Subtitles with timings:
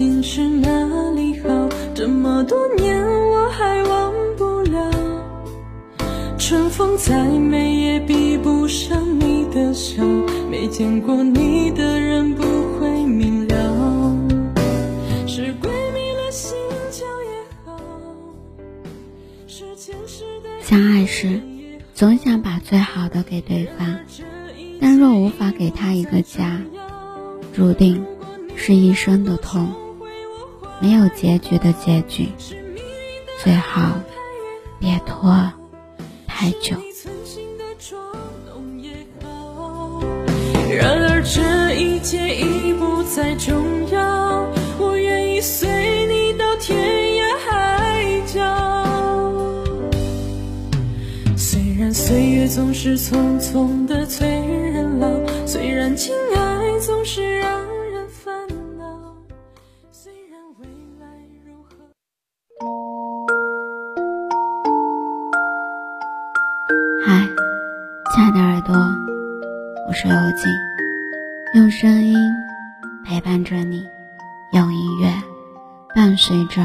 [0.00, 0.70] 心是哪
[1.10, 1.68] 里好？
[1.94, 4.90] 这么多年我还忘不了。
[6.38, 10.02] 春风再美也比不上你的笑，
[10.50, 12.42] 没见过你的人不
[12.78, 14.16] 会明了。
[15.26, 16.56] 是鬼迷了心
[16.90, 17.78] 窍也好，
[19.46, 21.42] 是前世的相爱时，
[21.92, 23.98] 总想把最好的给对方，
[24.80, 26.62] 但若无法给他一个家，
[27.52, 28.02] 注定
[28.56, 29.68] 是一生的痛，
[30.80, 32.28] 没有结局的结局。
[33.42, 33.92] 最好
[34.78, 35.50] 别拖
[36.26, 36.76] 太久。
[40.78, 44.46] 然而这一切已不再重要，
[44.78, 45.68] 我愿意随
[46.06, 46.78] 你到天
[47.16, 48.40] 涯海角。
[51.36, 55.08] 虽然岁月总是匆匆的催人老，
[55.46, 57.40] 虽然情爱总是
[68.20, 68.76] 亲爱的耳朵，
[69.88, 70.52] 我是尤静，
[71.54, 72.14] 用声音
[73.02, 73.88] 陪伴着你，
[74.52, 75.10] 用音乐
[75.94, 76.60] 伴随着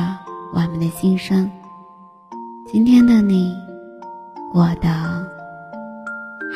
[0.54, 1.50] 我们的心声。
[2.68, 3.56] 今天的你
[4.52, 4.90] 过得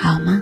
[0.04, 0.42] 好吗？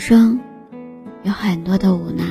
[0.00, 0.40] 生
[1.22, 2.24] 有很多的无奈，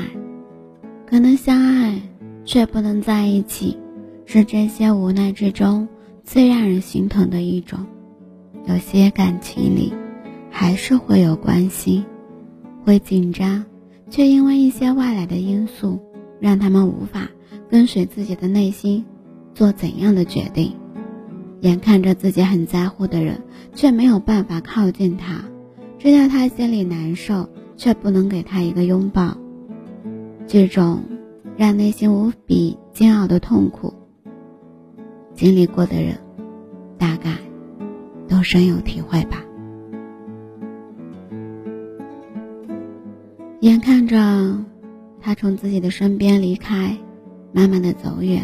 [1.05, 2.01] 可能相爱
[2.43, 3.77] 却不能在一起，
[4.25, 5.87] 是这些无奈之中
[6.23, 7.85] 最让人心疼的一种。
[8.65, 9.93] 有些感情里
[10.49, 12.03] 还是会有关系，
[12.83, 13.63] 会紧张，
[14.09, 15.99] 却因为一些外来的因素，
[16.39, 17.29] 让他们无法
[17.69, 19.05] 跟随自己的内心
[19.53, 20.73] 做怎样的决定。
[21.61, 23.43] 眼看着自己很在乎的人，
[23.75, 25.43] 却没有办法靠近他。
[25.99, 27.49] 知道他心里难受，
[27.79, 29.37] 却不能给他一个拥抱，
[30.47, 31.01] 这种
[31.55, 33.93] 让内心无比煎熬的痛苦，
[35.33, 36.17] 经历过的人
[36.97, 37.37] 大概
[38.27, 39.41] 都深有体会吧。
[43.61, 44.65] 眼看着
[45.21, 46.97] 他从自己的身边离开，
[47.53, 48.43] 慢慢的走远，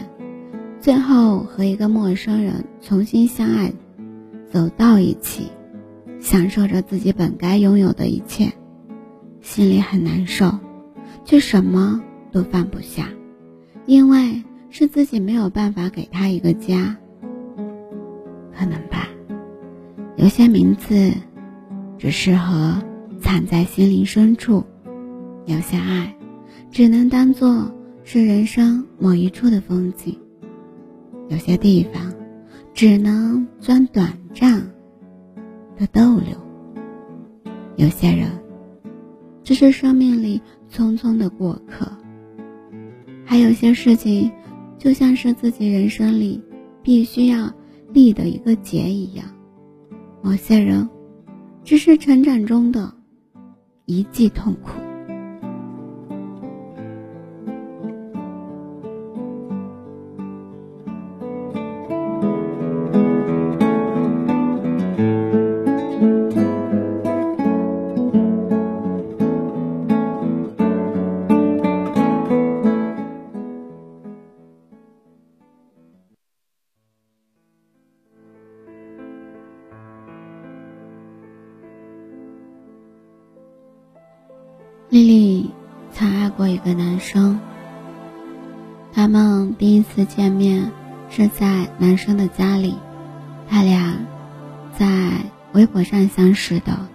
[0.80, 3.74] 最后和一个陌生人重新相爱，
[4.50, 5.52] 走到一起。
[6.22, 8.52] 享受着自己本该拥有的一切，
[9.46, 10.52] 心里很难受，
[11.24, 12.02] 却什么
[12.32, 13.08] 都放不下，
[13.86, 16.98] 因为是自己没有办法给他一个家。
[18.58, 19.08] 可能吧，
[20.18, 21.14] 有些名字
[22.00, 22.82] 只适合
[23.22, 24.66] 藏在心灵深处，
[25.46, 26.16] 有些爱
[26.72, 27.72] 只能当做
[28.04, 30.18] 是人生某一处的风景，
[31.30, 32.12] 有些地方
[32.74, 34.72] 只能钻短暂。
[35.78, 36.36] 的逗留，
[37.76, 38.30] 有些人
[39.46, 40.42] 只是生命里
[40.72, 41.90] 匆匆的过客，
[43.24, 44.30] 还有些事情
[44.80, 46.42] 就像是自己人生里
[46.82, 47.54] 必须要
[47.94, 49.24] 立的一个结一样。
[50.24, 50.90] 某些人
[51.64, 52.92] 只是成长中的
[53.86, 54.85] 一记痛苦。
[87.06, 87.40] 生。
[88.92, 90.72] 他们第一次见面
[91.10, 92.74] 是在男生的家里，
[93.48, 93.96] 他俩
[94.76, 95.12] 在
[95.54, 96.88] 微博上相识的，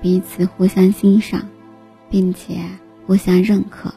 [0.00, 1.42] 彼此互相欣赏，
[2.08, 2.60] 并且
[3.06, 3.92] 互相认可，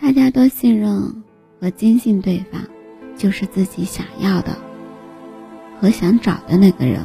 [0.00, 1.22] 大家都信任
[1.60, 2.62] 和坚信对方
[3.16, 4.56] 就是自己想要的
[5.78, 7.04] 和想找的那个人，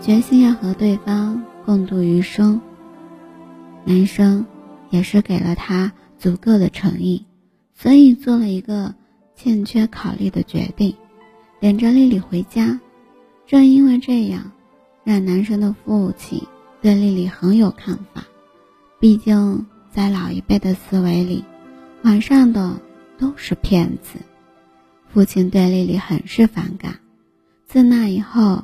[0.00, 2.60] 决心要和对方共度余生。
[3.84, 4.46] 男生
[4.88, 7.24] 也是给了他足够的诚意，
[7.74, 8.94] 所以做了一个
[9.34, 10.94] 欠缺考虑的决定，
[11.60, 12.78] 领着丽丽回家。
[13.46, 14.52] 正因为这样，
[15.02, 16.46] 让男生的父亲
[16.82, 18.22] 对丽丽很有看法。
[19.00, 21.42] 毕竟在老一辈的思维里，
[22.02, 22.78] 网上的
[23.18, 24.18] 都是骗子。
[25.08, 27.00] 父亲对丽丽很是反感。
[27.66, 28.62] 自那以后，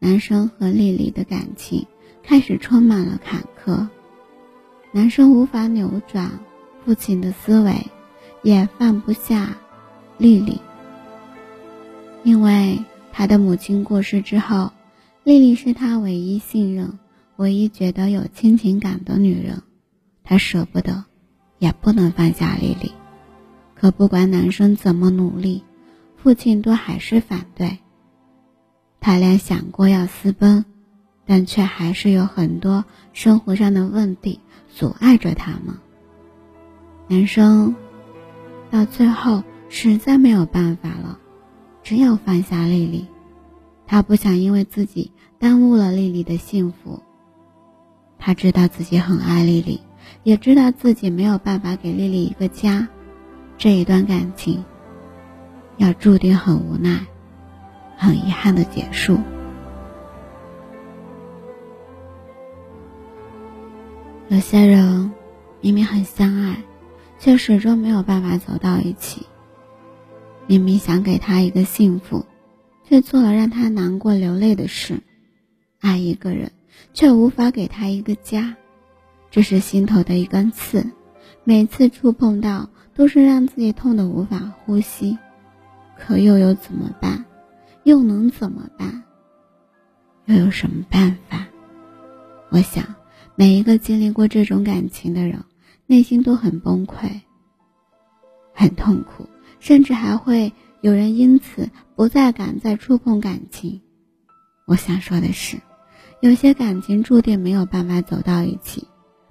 [0.00, 1.86] 男生和丽丽的感情
[2.24, 3.86] 开始充满了坎坷。
[4.90, 6.40] 男生无法扭转
[6.88, 7.86] 父亲的思维，
[8.42, 9.58] 也放不下
[10.16, 10.58] 丽丽，
[12.24, 12.82] 因为
[13.12, 14.72] 他的母亲过世之后，
[15.22, 16.98] 丽丽是他唯一信任、
[17.36, 19.62] 唯一觉得有亲情感的女人，
[20.24, 21.04] 他舍不得，
[21.58, 22.92] 也不能放下丽丽。
[23.74, 25.62] 可不管男生怎么努力，
[26.16, 27.76] 父亲都还是反对。
[28.98, 30.64] 他俩想过要私奔，
[31.26, 34.40] 但却还是有很多生活上的问题
[34.74, 35.76] 阻碍着他们。
[37.08, 37.74] 男生
[38.70, 41.18] 到最后实在没有办法了，
[41.82, 43.06] 只有放下丽丽。
[43.86, 47.02] 他不想因为自己耽误了丽丽的幸福。
[48.18, 49.80] 他知道自己很爱丽丽，
[50.22, 52.86] 也知道自己没有办法给丽丽一个家。
[53.56, 54.62] 这一段感情
[55.78, 57.00] 要注定很无奈、
[57.96, 59.18] 很遗憾的结束。
[64.28, 65.10] 有些人
[65.62, 66.62] 明明很相爱，
[67.18, 69.26] 却始终没有办法走到一起。
[70.46, 72.24] 明明想给他一个幸福，
[72.84, 75.00] 却做了让他难过流泪的事。
[75.80, 76.52] 爱一个人，
[76.92, 78.56] 却无法给他一个家，
[79.30, 80.90] 这是心头的一根刺，
[81.44, 82.68] 每次触碰到。
[82.94, 85.16] 都是让自己痛得无法呼吸，
[85.96, 87.24] 可又有怎么办？
[87.84, 89.04] 又能怎么办？
[90.24, 91.46] 又有什么办法？
[92.50, 92.96] 我想，
[93.36, 95.44] 每一个经历过这种感情的人，
[95.90, 97.22] 内心都很崩溃，
[98.52, 99.26] 很痛苦，
[99.58, 100.52] 甚至还会
[100.82, 103.80] 有人因此不再敢再触碰感情。
[104.66, 105.56] 我想说的是，
[106.20, 108.86] 有些感情注定没有办法走到一起，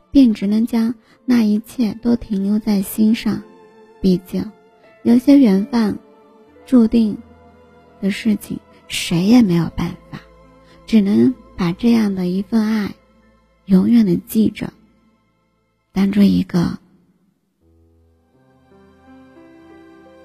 [0.10, 0.96] 便只能将
[1.26, 3.40] 那一切都停留在心上。
[4.02, 4.52] 毕竟，
[5.04, 5.96] 有些缘分
[6.66, 7.16] 注定
[8.02, 10.20] 的事情，谁也没有办法，
[10.88, 12.96] 只能把这样的一份爱
[13.66, 14.74] 永远的记着，
[15.98, 16.78] 当做一个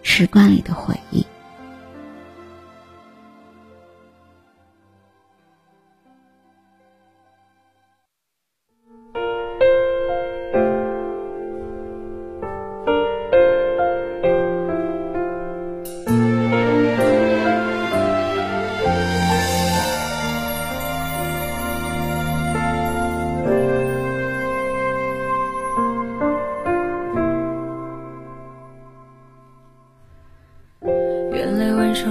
[0.02, 1.24] 时光里的回忆。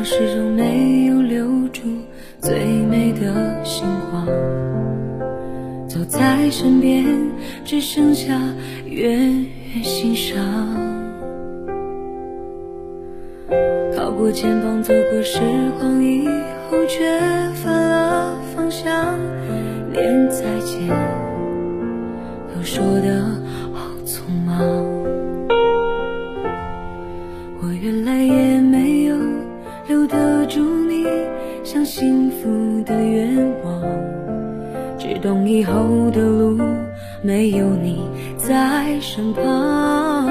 [0.03, 1.81] 始终没有留住
[2.39, 2.57] 最
[2.89, 4.25] 美的星光，
[5.87, 7.05] 走在身边
[7.63, 8.33] 只剩下
[8.85, 10.37] 远远欣赏。
[13.95, 15.39] 靠过肩膀走过时
[15.79, 16.27] 光以
[16.69, 17.19] 后，却
[17.63, 19.19] 反了方向，
[19.93, 20.87] 连再见
[22.53, 23.21] 都说得
[23.71, 24.90] 好匆忙。
[32.41, 33.81] 福的愿望，
[34.97, 36.57] 只懂以后的路
[37.21, 40.25] 没有你在身旁。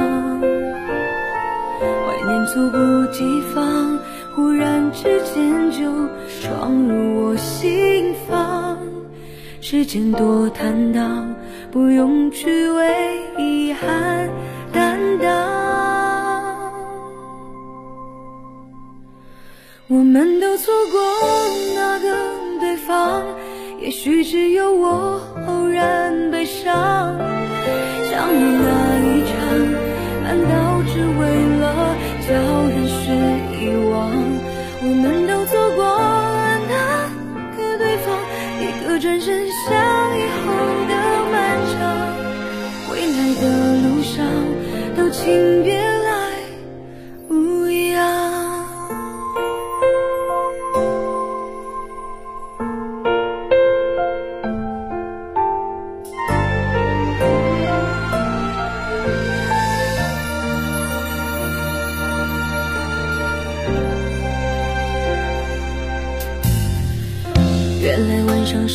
[1.81, 2.79] 怀念猝不
[3.12, 3.97] 及防，
[4.35, 5.87] 忽然之间就
[6.43, 8.77] 闯入我心房。
[9.61, 11.33] 时间多坦荡，
[11.71, 14.29] 不用去为遗憾
[14.73, 15.50] 担当。
[19.92, 21.02] 我们都错过
[21.75, 22.16] 那个
[22.61, 23.25] 对方，
[23.80, 27.18] 也许只有我偶然悲伤。
[28.09, 28.80] 想你那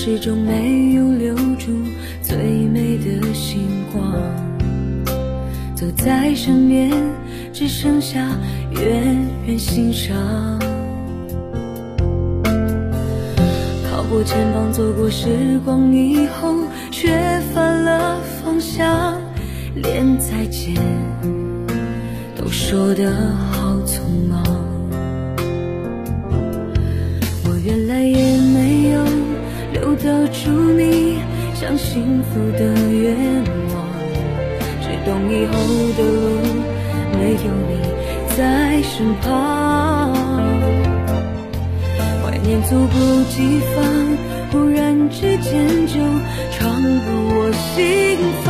[0.07, 1.81] 始终没有留住
[2.21, 4.13] 最美的星光，
[5.73, 6.91] 走在身边
[7.51, 8.19] 只剩下
[8.69, 10.15] 远远欣赏。
[13.89, 16.53] 靠过肩膀走过时光以后，
[16.91, 17.09] 却
[17.51, 19.19] 反了方向，
[19.73, 20.75] 连再见
[22.35, 23.11] 都说得
[23.51, 24.43] 好匆忙。
[27.47, 28.37] 我原来也
[30.05, 31.17] 留住你
[31.55, 32.59] 像幸福的
[32.91, 33.15] 愿
[33.73, 33.75] 望。
[34.81, 35.53] 只懂以后
[35.97, 36.05] 的路
[37.17, 37.73] 没有你
[38.37, 38.39] 在
[38.83, 40.13] 身旁？
[42.21, 42.93] 怀念猝不
[43.31, 43.83] 及防，
[44.51, 45.93] 忽然之间就
[46.51, 47.73] 闯入我心
[48.43, 48.45] 房。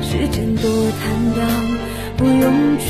[0.00, 0.64] 时间多
[0.98, 1.02] 坦
[1.36, 1.40] 荡，
[2.16, 2.88] 不用去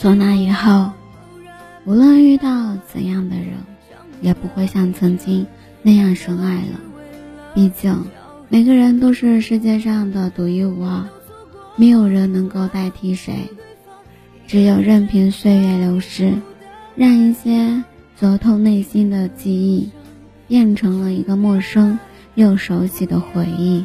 [0.00, 0.92] 从那以后，
[1.84, 3.48] 无论遇到怎样的人，
[4.22, 5.46] 也不会像曾经
[5.82, 6.80] 那样深爱了。
[7.54, 8.06] 毕竟，
[8.48, 11.04] 每个人都是世界上的独一无二，
[11.76, 13.50] 没有人能够代替谁。
[14.46, 16.32] 只有任凭岁月流逝，
[16.96, 17.84] 让一些
[18.18, 19.90] 灼透内心的记忆，
[20.48, 21.98] 变成了一个陌生
[22.36, 23.84] 又熟悉的回忆。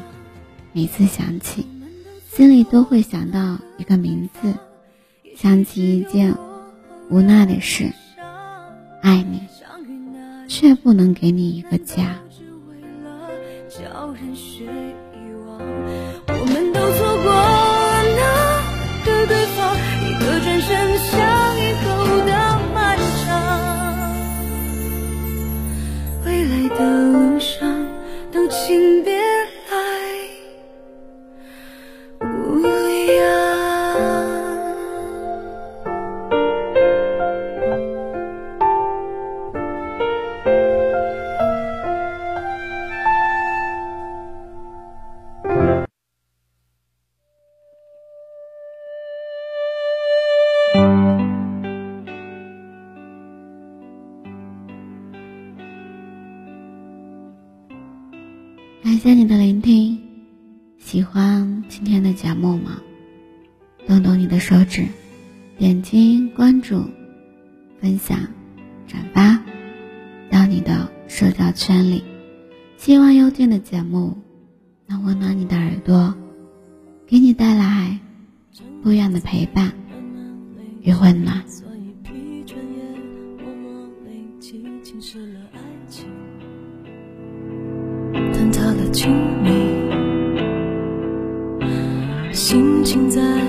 [0.72, 1.68] 每次想起，
[2.32, 4.54] 心里都会想到一个名字，
[5.36, 6.34] 想起一件
[7.10, 7.92] 无奈的事。
[9.01, 9.42] 爱你，
[10.48, 12.15] 却不能给你一个家。
[58.86, 60.00] 感谢你的聆听，
[60.77, 62.84] 喜欢今天的节目吗？
[63.88, 64.86] 动动你的手指，
[65.58, 66.84] 点击关注、
[67.82, 68.20] 分享、
[68.86, 69.44] 转发
[70.30, 72.04] 到你的社交圈里。
[72.77, 74.20] 希望幽静的节目
[74.86, 76.13] 能温暖你的耳朵，
[77.08, 78.00] 给你带来
[78.84, 79.74] 不一样的陪伴
[80.84, 81.44] 与温暖。
[92.32, 93.45] 心情在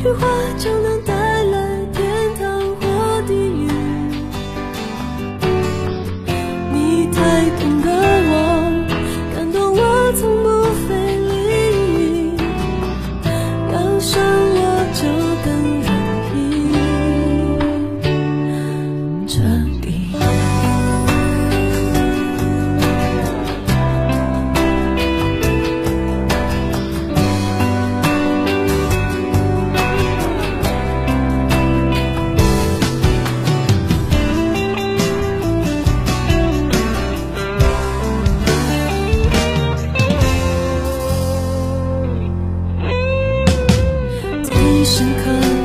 [0.00, 0.28] 句话
[44.88, 45.57] 深刻。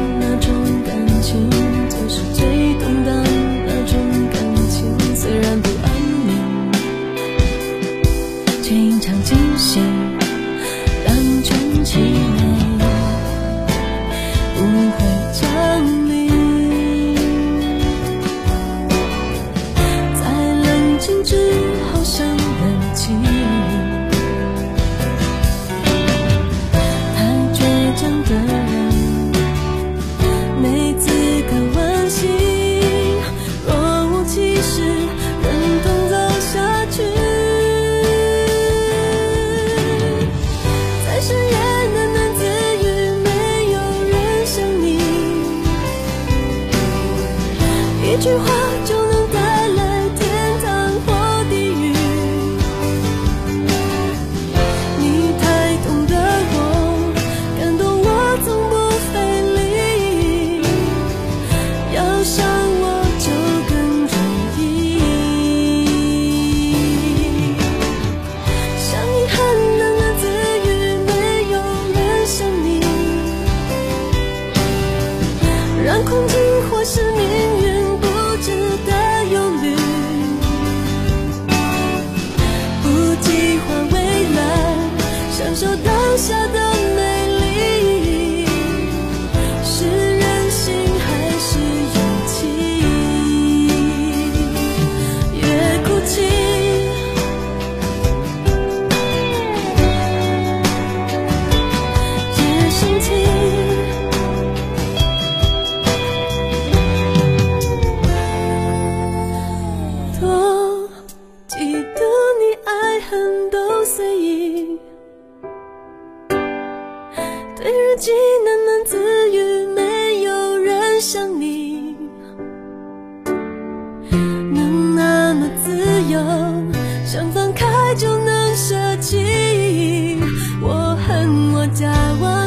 [127.05, 130.17] 想放开就能舍弃。
[130.61, 132.42] 我恨我假我